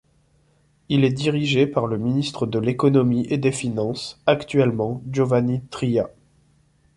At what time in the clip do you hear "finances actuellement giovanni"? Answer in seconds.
3.51-5.61